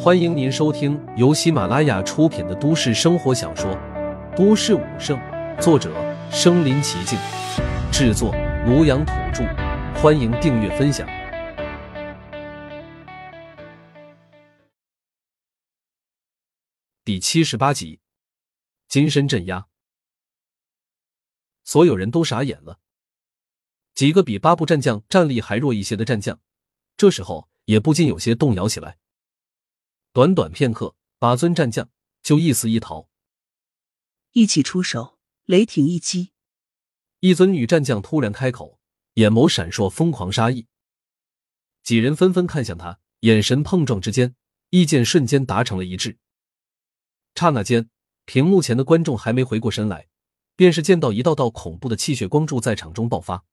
[0.00, 3.68] 欢迎您收听由喜马拉雅出品的都市生活小说
[4.36, 5.18] 《都市武圣》，
[5.60, 5.92] 作者：
[6.30, 7.18] 身临其境，
[7.90, 8.32] 制作：
[8.64, 9.42] 庐阳土著。
[10.00, 11.04] 欢迎订阅分享。
[17.04, 17.98] 第七十八集，
[18.86, 19.66] 金身镇压，
[21.64, 22.78] 所有人都傻眼了。
[23.96, 26.38] 几个比八部战将战力还弱一些的战将，
[26.96, 28.96] 这时候也不禁有些动摇起来。
[30.18, 31.90] 短短片刻，八尊战将
[32.24, 33.08] 就一死一逃。
[34.32, 36.32] 一起出手，雷霆一击。
[37.20, 38.80] 一尊女战将突然开口，
[39.14, 40.66] 眼眸闪烁疯狂杀意。
[41.84, 44.34] 几人纷纷看向他，眼神碰撞之间，
[44.70, 46.18] 意见瞬间达成了一致。
[47.36, 47.88] 刹那间，
[48.24, 50.08] 屏幕前的观众还没回过神来，
[50.56, 53.44] 便是见到一道道恐怖的气血光柱在场中爆发。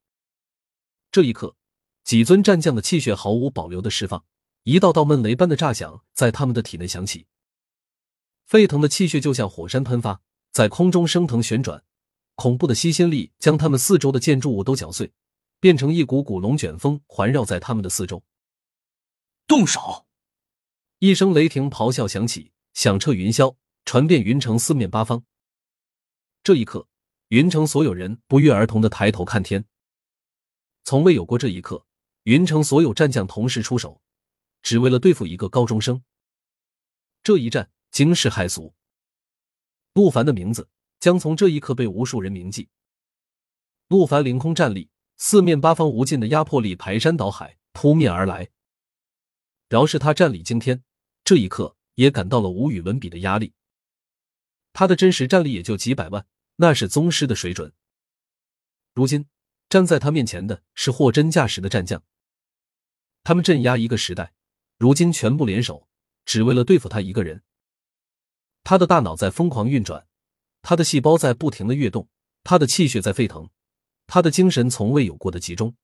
[1.12, 1.56] 这一刻，
[2.04, 4.26] 几尊战将的气血毫无保留的释放。
[4.66, 7.28] 一道道闷雷般的炸响在他们的体内响起，
[8.48, 10.20] 沸腾的气血就像火山喷发，
[10.52, 11.84] 在空中升腾旋转，
[12.34, 15.14] 恐怖的吸心力将他们四周的建筑物都搅碎，
[15.60, 18.24] 变成一股股龙卷风环绕在他们的四周。
[19.46, 20.08] 动手！
[20.98, 25.24] 一声雷霆咆哮响起，响彻云霄，传遍云城四面八方。
[26.42, 26.88] 这一刻，
[27.28, 29.64] 云城所有人不约而同的抬头看天，
[30.84, 31.86] 从未有过这一刻，
[32.24, 34.02] 云城所有战将同时出手。
[34.66, 36.04] 只为了对付一个高中生，
[37.22, 38.74] 这一战惊世骇俗。
[39.94, 40.68] 陆凡的名字
[41.00, 42.68] 将从这一刻被无数人铭记。
[43.90, 48.50] 陆凡凌空站立，四面八方无尽的压迫力排山倒海扑面而来。
[49.70, 50.84] 饶是他战力惊天，
[51.24, 53.54] 这一刻也感到了无与伦比的压力。
[54.74, 57.72] 他的真实战力也就几百万，那是宗师的水准。
[58.96, 59.28] 如今
[59.70, 62.02] 站在他面前的是货真价实的战将，
[63.24, 64.34] 他们镇压一个时代。
[64.78, 65.88] 如今全部联手，
[66.26, 67.44] 只为了对付他一个人。
[68.64, 70.06] 他的大脑在疯狂运转，
[70.62, 72.10] 他的细胞在不停的跃动，
[72.44, 73.50] 他的气血在沸腾，
[74.08, 75.76] 他的精神从未有过的集中。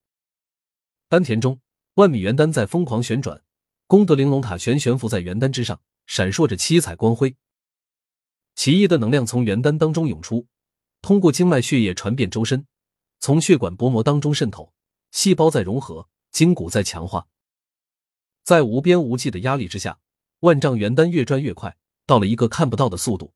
[1.08, 1.62] 丹田中，
[1.94, 3.44] 万米元丹在疯狂旋转，
[3.88, 7.36] 功德玲珑塔悬悬浮在元丹之上，闪烁着七彩光辉。
[8.56, 10.48] 奇异的能量从元丹当中涌出，
[11.02, 12.66] 通过经脉血液传遍周身，
[13.20, 14.74] 从血管薄膜当中渗透，
[15.12, 17.28] 细胞在融合，筋骨在强化。
[18.52, 19.98] 在无边无际的压力之下，
[20.42, 23.34] 万丈元丹越转越快，到了一个看不到的速度。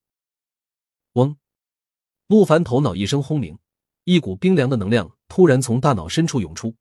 [1.13, 1.37] 嗡！
[2.27, 3.57] 陆凡头脑一声轰鸣，
[4.03, 6.75] 一股冰凉的能量突然从大脑深处涌出，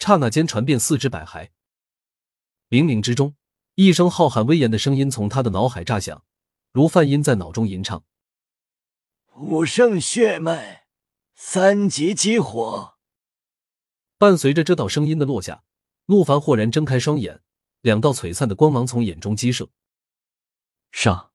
[0.00, 1.50] 刹那间传遍四肢百骸。
[2.68, 3.36] 冥冥之中，
[3.76, 6.24] 一声浩瀚威严的声音从他的脑海炸响，
[6.72, 8.02] 如梵音在脑中吟唱
[9.38, 10.88] ：“武圣血脉，
[11.36, 12.96] 三级激活。”
[14.18, 15.62] 伴随着这道声音的落下，
[16.06, 17.42] 陆凡豁然睁开双眼。
[17.86, 19.70] 两道璀璨的光芒从眼中激射，
[20.90, 21.30] 上。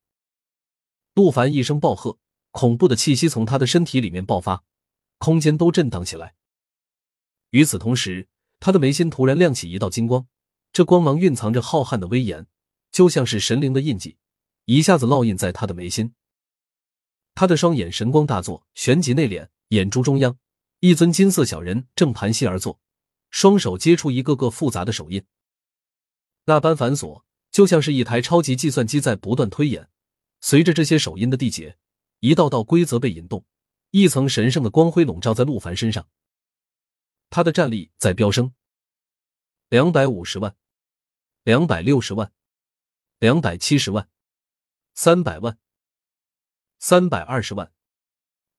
[1.13, 2.19] 陆凡一声暴喝，
[2.51, 4.65] 恐怖的气息从他的身体里面爆发，
[5.17, 6.35] 空间都震荡起来。
[7.51, 8.27] 与此同时，
[8.59, 10.27] 他的眉心突然亮起一道金光，
[10.73, 12.45] 这光芒蕴藏着浩瀚的威严，
[12.91, 14.17] 就像是神灵的印记，
[14.65, 16.13] 一下子烙印在他的眉心。
[17.33, 20.37] 他的双眼神光大作，旋即内敛，眼珠中央，
[20.81, 22.81] 一尊金色小人正盘膝而坐，
[23.29, 25.23] 双手接出一个个复杂的手印。
[26.51, 29.87] 那般繁琐，就像是一台超级计算机在不断推演。
[30.41, 31.77] 随着这些手印的缔结，
[32.19, 33.45] 一道道规则被引动，
[33.91, 36.09] 一层神圣的光辉笼罩在陆凡身上。
[37.29, 38.53] 他的战力在飙升，
[39.69, 40.53] 两百五十万，
[41.45, 42.33] 两百六十万，
[43.19, 44.09] 两百七十万，
[44.93, 45.57] 三百万，
[46.79, 47.71] 三百二十万，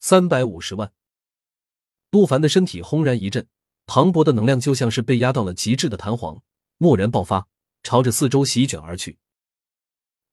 [0.00, 0.94] 三百五十万。
[2.10, 3.46] 陆凡的身体轰然一震，
[3.84, 6.42] 磅礴的能量就像是被压到了极致的弹簧，
[6.78, 7.48] 蓦然爆发。
[7.82, 9.18] 朝着四周席卷而去。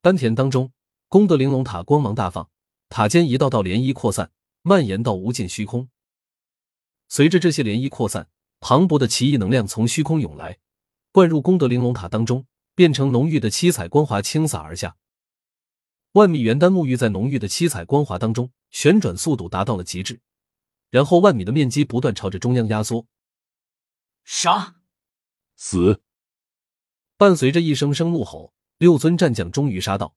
[0.02, 0.72] 丹田当中，
[1.08, 2.50] 功德玲珑塔光芒大放，
[2.88, 5.90] 塔间一道道涟漪扩散，蔓延到无尽虚空。
[7.08, 8.30] 随着这些涟漪扩散，
[8.60, 10.60] 磅礴的奇异能量从虚空涌来，
[11.12, 12.46] 灌入功德玲珑塔当中，
[12.76, 14.96] 变成浓郁的七彩光华倾洒而下。
[16.14, 20.22] 万米元丹沐浴在浓郁的七彩光华当中，旋转速度达到了极致，
[20.90, 23.06] 然后万米的面积不断朝着中央压缩。
[24.24, 24.76] 杀！
[25.56, 26.02] 死！
[27.20, 30.16] 伴随着一声声怒吼，六尊战将终于杀到。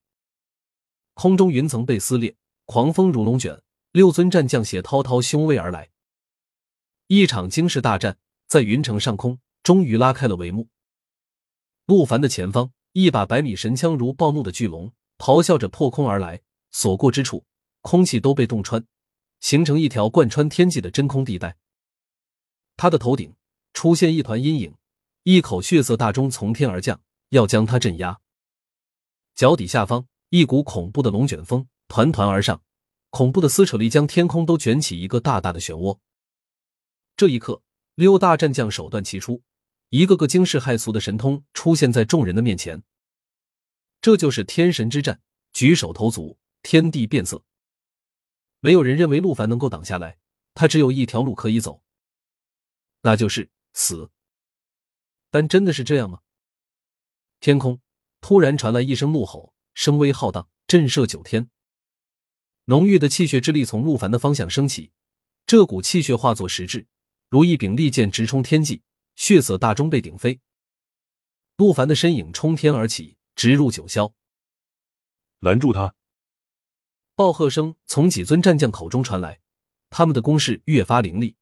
[1.15, 3.61] 空中云层被撕裂，狂风如龙卷，
[3.91, 5.91] 六尊战将携滔滔凶威而来。
[7.09, 10.69] 一场惊世大战在云城上空终于拉开了帷幕。
[11.87, 16.41] 陆凡的前方，一把百米神枪如暴怒的巨龙咆哮着破空而来，
[16.71, 17.45] 所过之处，
[17.81, 18.87] 空气都被洞穿，
[19.41, 21.57] 形成一条贯穿天际的真空地带。
[22.77, 23.35] 他的头顶
[23.73, 24.73] 出现一团阴影。
[25.25, 28.21] 一口血色大钟从天而降，要将他镇压。
[29.37, 32.61] 脚底下方，一股恐怖的龙卷风团团而上，
[33.11, 35.99] 恐怖的撕扯力将天空都卷起一个大大的漩涡。
[37.17, 37.63] 这一刻，
[37.95, 39.43] 六大战将手段齐出，
[39.91, 42.83] 一个个惊世骇俗的神通出现在众人的面前。
[44.01, 45.21] 这就是天神之战，
[45.53, 47.45] 举手投足，天地变色。
[48.59, 50.19] 没有人认为陆凡能够挡下来，
[50.55, 51.81] 他只有一条路可以走，
[53.03, 54.11] 那就是死。
[55.33, 56.21] 但真的是这样吗？
[57.41, 57.81] 天空
[58.21, 61.49] 突然传来一声怒吼，声威浩荡，震慑九天。
[62.67, 64.93] 浓郁的气血之力从陆凡的方向升起，
[65.47, 66.87] 这股气血化作实质，
[67.31, 68.83] 如一柄利剑直冲天际，
[69.17, 70.39] 血色大钟被顶飞。
[71.57, 74.13] 陆凡的身影冲天而起，直入九霄。
[75.41, 75.95] 拦住他！
[77.15, 79.41] 暴喝声从几尊战将口中传来，
[79.89, 81.37] 他们的攻势越发凌厉。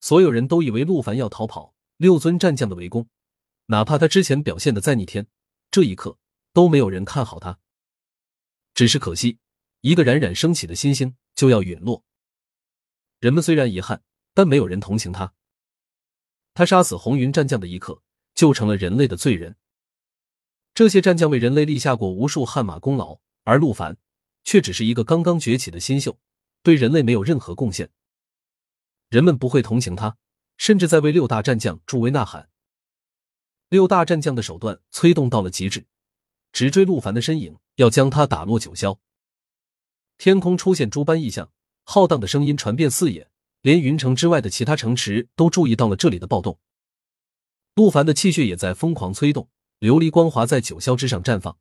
[0.00, 3.10] 所有人都以为陆凡要逃跑，六尊战将的围攻。
[3.66, 5.26] 哪怕他之前表现的再逆天，
[5.70, 6.16] 这一刻
[6.54, 7.58] 都没有人看好他。
[8.72, 9.38] 只是可惜，
[9.82, 12.02] 一个冉冉升起的新星就要陨落。
[13.18, 14.02] 人们虽然遗憾，
[14.32, 15.34] 但没有人同情他。
[16.54, 18.02] 他杀死红云战将的一刻，
[18.34, 19.56] 就成了人类的罪人。
[20.72, 23.98] 这些战将为人类立下过无数汗马功劳，而陆凡
[24.42, 26.18] 却只是一个刚刚崛起的新秀，
[26.62, 27.90] 对人类没有任何贡献。
[29.10, 30.16] 人们不会同情他，
[30.60, 32.50] 甚至在为六大战将助威呐喊。
[33.70, 35.86] 六大战将的手段催动到了极致，
[36.52, 38.98] 直追陆凡的身影，要将他打落九霄。
[40.18, 41.50] 天空出现诸般异象，
[41.84, 43.30] 浩荡的声音传遍四野，
[43.62, 46.60] 连云城之外的其他城池都注意到了这里的暴动。
[47.74, 49.48] 陆凡的气血也在疯狂催动，
[49.78, 51.58] 琉璃光华在九霄之上绽放，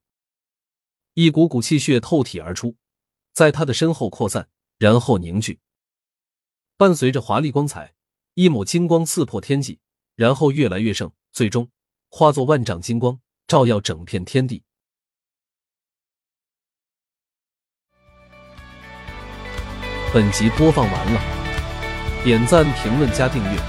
[1.13, 2.75] 一股股气血透体而出，
[3.31, 5.61] 在他的身后扩散，然后凝聚，
[6.75, 7.95] 伴随着华丽光彩，
[8.39, 9.79] 一抹金光刺破天际，
[10.15, 11.69] 然后越来越盛，最终。
[12.09, 14.63] 化作万丈金光，照耀整片天地。
[20.13, 21.21] 本集播放完了，
[22.23, 23.59] 点赞、评论、加订阅，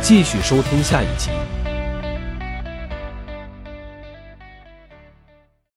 [0.00, 1.30] 继续收听下一集。